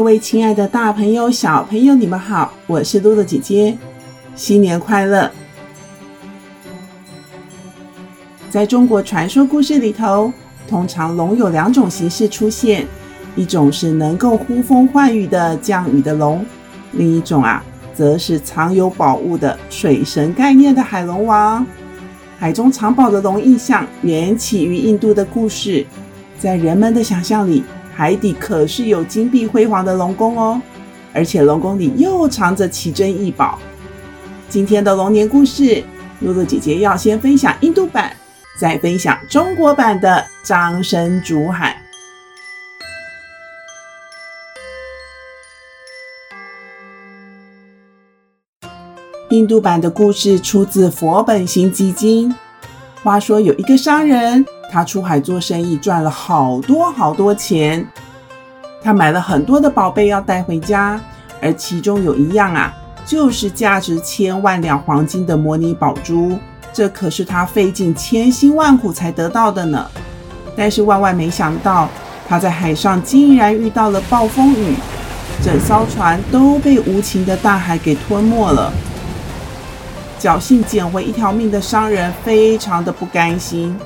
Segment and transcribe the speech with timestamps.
[0.00, 3.76] 各位亲爱的大朋友、小朋友，你们好，我是露露姐姐，
[4.34, 5.30] 新年快乐！
[8.48, 10.32] 在中国传说故事里头，
[10.66, 12.86] 通常龙有两种形式出现，
[13.36, 16.46] 一种是能够呼风唤雨的降雨的龙，
[16.92, 17.62] 另一种啊，
[17.92, 21.66] 则是藏有宝物的水神概念的海龙王。
[22.38, 25.84] 海中藏宝的龙意象缘起于印度的故事，
[26.38, 27.62] 在人们的想象里。
[28.00, 30.58] 海底可是有金碧辉煌的龙宫哦，
[31.12, 33.58] 而且龙宫里又藏着奇珍异宝。
[34.48, 35.84] 今天的龙年故事，
[36.20, 38.16] 露露姐姐要先分享印度版，
[38.58, 41.76] 再分享中国版的张生煮海。
[49.28, 52.34] 印度版的故事出自佛本行集经。
[53.02, 54.42] 话说有一个商人。
[54.70, 57.84] 他出海做生意，赚了好多好多钱。
[58.82, 61.00] 他买了很多的宝贝要带回家，
[61.42, 62.72] 而其中有一样啊，
[63.04, 66.38] 就是价值千万两黄金的摩尼宝珠。
[66.72, 69.84] 这可是他费尽千辛万苦才得到的呢。
[70.56, 71.88] 但是万万没想到，
[72.28, 74.76] 他在海上竟然遇到了暴风雨，
[75.42, 78.72] 整艘船都被无情的大海给吞没了。
[80.20, 83.76] 侥幸捡回一条命的商人非常的不甘心。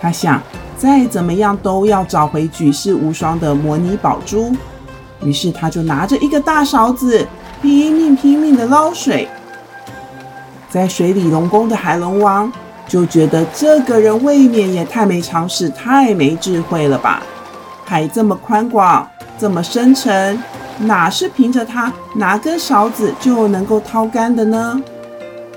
[0.00, 0.40] 他想，
[0.76, 4.54] 再怎么样都要找回举世无双的摩尼宝珠。
[5.22, 7.26] 于是，他就拿着一个大勺子，
[7.60, 9.28] 拼命拼命地捞水。
[10.70, 12.52] 在水里龙宫的海龙王
[12.86, 17.22] 就觉得这个人未免也太没常识、太没智慧了吧？
[17.84, 20.40] 海这么宽广，这么深沉，
[20.78, 24.80] 哪是凭着他拿根勺子就能够掏干的呢？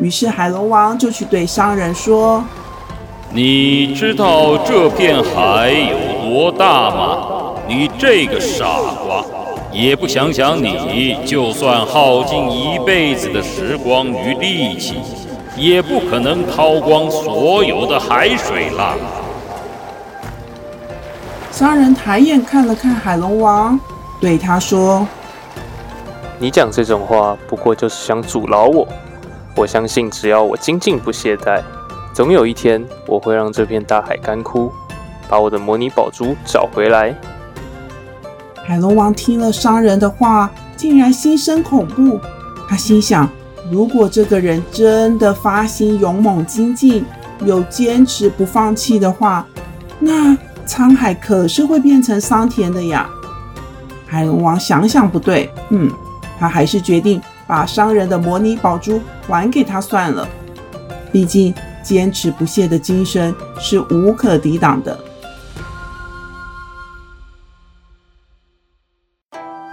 [0.00, 2.42] 于是，海龙王就去对商人说。
[3.36, 7.56] 你知道这片海有多大吗？
[7.66, 8.64] 你这个傻
[9.04, 9.24] 瓜，
[9.72, 14.98] 也不想想你，就算耗尽一辈子的时光与力气，
[15.56, 18.94] 也不可能掏光所有的海水了。
[21.50, 23.76] 商人抬眼看了看海龙王，
[24.20, 25.04] 对他说
[26.38, 28.86] ：“你讲这种话，不过就是想阻挠我。
[29.56, 31.60] 我相信，只要我精进不懈怠。”
[32.14, 34.70] 总有一天，我会让这片大海干枯，
[35.28, 37.12] 把我的模拟宝珠找回来。
[38.64, 42.20] 海龙王听了商人的话，竟然心生恐怖。
[42.68, 43.28] 他心想：
[43.68, 47.04] 如果这个人真的发心勇猛精进，
[47.44, 49.44] 有坚持不放弃的话，
[49.98, 50.38] 那
[50.68, 53.10] 沧海可是会变成桑田的呀。
[54.06, 55.90] 海龙王想想不对，嗯，
[56.38, 60.28] 他还是决定把商人的模拟宝珠还给他算了。
[61.10, 61.52] 毕竟。
[61.84, 64.98] 坚持不懈的精神是无可抵挡的。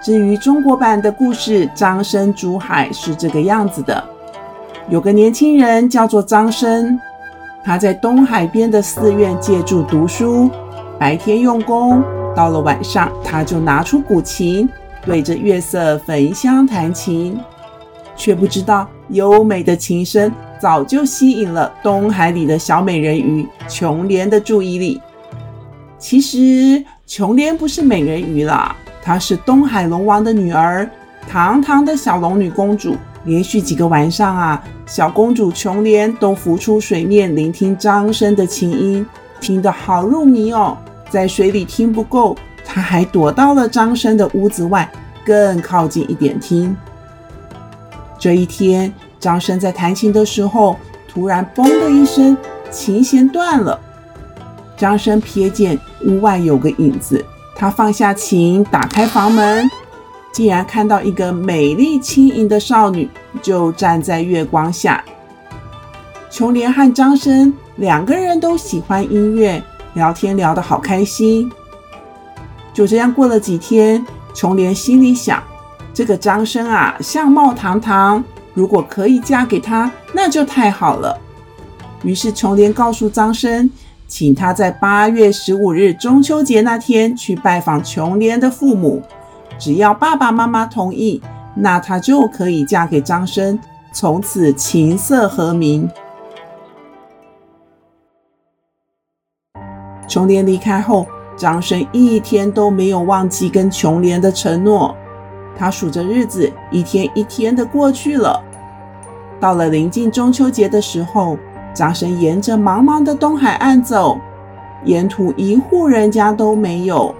[0.04, 4.04] 至于中国版的故事，张生竹海是这个样子的：
[4.88, 6.98] 有个年轻人叫做张生，
[7.64, 10.50] 他在东海边的寺院借住读书，
[10.98, 12.02] 白天用功，
[12.34, 14.68] 到了晚上他就拿出古琴，
[15.06, 17.38] 对着月色焚香弹琴，
[18.16, 20.32] 却不知道优美的琴声。
[20.62, 25.00] 早就吸引了东海里的小美人鱼琼莲的注意力。
[25.98, 30.88] 其实琼莲不是美人鱼啦，她是东海龙王的女儿，
[31.28, 32.96] 堂堂的小龙女公主。
[33.24, 39.04] 连续几个晚上啊，小公主琼莲都浮出水面，聆听张生的琴音，
[39.40, 40.78] 听得好入迷哦。
[41.10, 44.88] 在水里听不够，她还躲到了张生的屋子外，
[45.24, 46.76] 更靠近一点听。
[48.16, 48.94] 这一天。
[49.22, 50.76] 张生在弹琴的时候，
[51.08, 52.36] 突然“嘣”的一声，
[52.72, 53.78] 琴弦断了。
[54.76, 57.24] 张生瞥见屋外有个影子，
[57.54, 59.70] 他放下琴，打开房门，
[60.32, 63.08] 竟然看到一个美丽轻盈的少女，
[63.40, 65.04] 就站在月光下。
[66.28, 69.62] 琼莲和张生两个人都喜欢音乐，
[69.94, 71.48] 聊天聊得好开心。
[72.74, 74.04] 就这样过了几天，
[74.34, 75.40] 琼莲心里想：
[75.94, 78.24] 这个张生啊，相貌堂堂。
[78.54, 81.18] 如果可以嫁给他，那就太好了。
[82.02, 83.70] 于是琼莲告诉张生，
[84.06, 89.02] 请他在八月十五日中秋节那天去拜访琼莲的父母。
[89.58, 91.22] 只要爸爸妈妈同意，
[91.54, 93.58] 那他就可以嫁给张生，
[93.92, 95.88] 从此琴瑟和鸣。
[100.08, 101.06] 琼莲离开后，
[101.36, 104.94] 张生一天都没有忘记跟琼莲的承诺。
[105.56, 108.42] 他数着日子，一天一天的过去了。
[109.40, 111.36] 到了临近中秋节的时候，
[111.74, 114.18] 张生沿着茫茫的东海岸走，
[114.84, 117.14] 沿途一户人家都没有。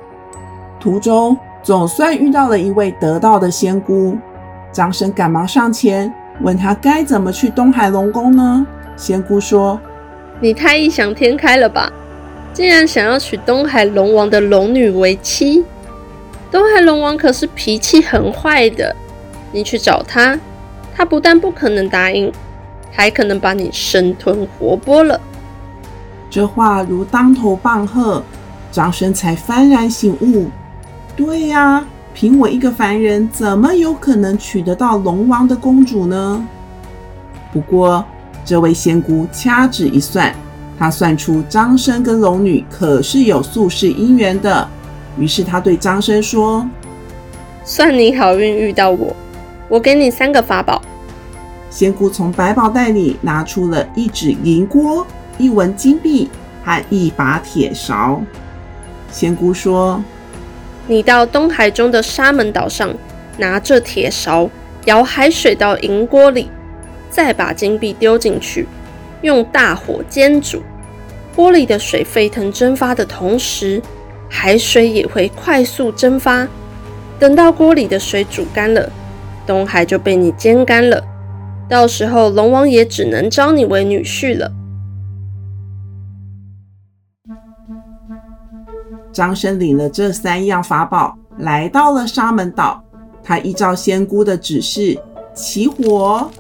[0.81, 4.17] 途中总算遇到了一位得道的仙姑，
[4.73, 8.67] 张生赶忙上前问他该怎么去东海龙宫呢？
[8.97, 9.81] 仙姑说
[10.41, 11.93] ：“你太异想天开了吧！
[12.53, 15.65] 竟然想要娶东海龙王的龙女为妻。
[16.53, 18.95] 东海龙王可是脾气很坏的，
[19.51, 20.39] 你去找他。”
[20.95, 22.31] 他不但不可能答应，
[22.91, 25.19] 还可能把你生吞活剥了。
[26.29, 28.23] 这话如当头棒喝，
[28.71, 30.51] 张生才幡然醒悟。
[31.17, 31.83] 对呀，
[32.13, 36.47] 凭我一个凡人，怎么有可能娶得到龙王的公主呢？
[37.51, 38.05] 不过，
[38.45, 40.35] 这位仙姑掐指一算，
[40.79, 44.69] 她算出张生跟龙女可是有宿世姻缘的。
[45.19, 46.69] 于是，他对张生说
[47.65, 49.15] ：“算你好运遇到我。”
[49.69, 50.83] 我给你三个法宝。
[51.71, 55.07] 仙姑从百宝袋里拿出了一只银锅、
[55.39, 56.29] 一文金币
[56.63, 58.21] 和一把铁勺。
[59.11, 60.03] 仙姑说
[60.87, 62.95] ：“你到东海中的沙门岛上，
[63.39, 64.51] 拿着铁勺
[64.85, 66.51] 舀海水到银锅里，
[67.09, 68.67] 再把金币丢进去，
[69.23, 70.63] 用大火煎煮。
[71.35, 73.81] 锅里的水沸腾蒸发的同时，
[74.35, 76.49] 海水也会快速蒸发。
[77.19, 78.91] 等到锅里的水煮干了。”
[79.45, 81.03] 东海就被你煎干了，
[81.69, 84.53] 到时候龙王也只能招你为女婿了。
[89.13, 92.83] 张生领了这三样法宝，来到了沙门岛。
[93.21, 94.97] 他依照仙姑的指示，
[95.35, 96.31] 起火、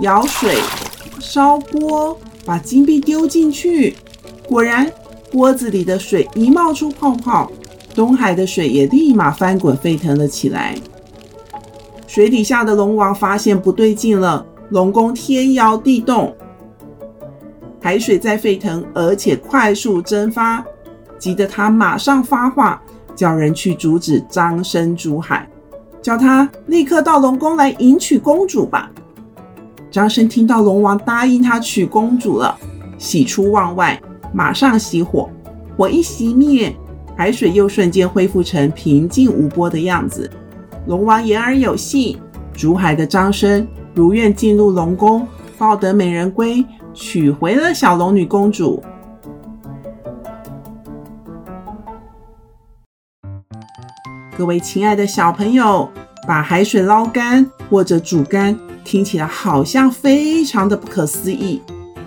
[0.00, 0.56] 舀水、
[1.18, 3.96] 烧锅，把金币丢进去。
[4.48, 4.88] 果然，
[5.32, 7.50] 锅子里的水一冒出泡泡，
[7.94, 10.74] 东海的水也立马翻滚沸腾了起来。
[12.06, 16.36] 水底下的龙王发现不对劲了，龙宫天摇地动，
[17.80, 20.62] 海水在沸腾，而且快速蒸发，
[21.18, 22.82] 急得他马上发话，
[23.16, 25.48] 叫人去阻止张生珠海，
[26.02, 28.90] 叫他立刻到龙宫来迎娶公主吧。
[29.90, 32.54] 张生听到龙王答应他娶公主了，
[32.98, 33.98] 喜出望外，
[34.32, 35.28] 马上熄火，
[35.76, 36.74] 火一熄灭，
[37.16, 40.30] 海水又瞬间恢复成平静无波的样子。
[40.86, 42.18] 龙王言而有信，
[42.52, 45.26] 竹海的张生如愿进入龙宫，
[45.58, 46.64] 抱得美人归，
[46.94, 48.82] 娶回了小龙女公主。
[54.36, 55.88] 各位亲爱的小朋友，
[56.26, 61.60] 把海水捞干或者煮干，听起来好像非常的不可思议。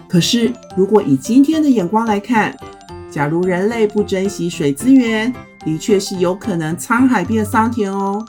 [0.08, 2.56] 可是，如果以今天的眼光来看，
[3.12, 5.34] 假如人类不珍惜水资源，
[5.66, 8.24] 的确是有可能沧海变桑田哦。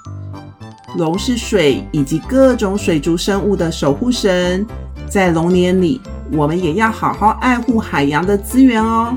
[0.97, 4.67] 龙是水以及各种水族生物的守护神，
[5.09, 6.01] 在龙年里，
[6.33, 9.17] 我们也要好好爱护海洋的资源哦。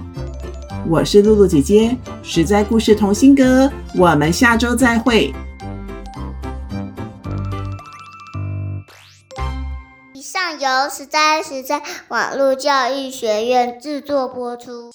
[0.88, 5.34] 我是露露姐姐，实在故事同心阁，我们下周再会。
[10.60, 14.92] 由实在实在网络教育学院制作播出。